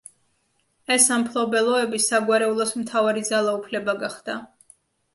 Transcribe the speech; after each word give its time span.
ეს 0.95 1.05
სამფლობელოები 1.11 2.01
საგვარეულოს 2.07 2.75
მთავარი 2.83 3.27
ძალაუფლება 3.31 3.99
გახდა. 4.05 4.43